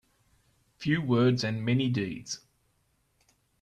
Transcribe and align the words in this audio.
Few 0.79 0.99
words 0.99 1.43
and 1.43 1.63
many 1.63 1.87
deeds. 1.87 2.39